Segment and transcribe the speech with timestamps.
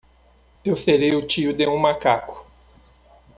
[0.65, 2.47] Eu serei o tio de um macaco!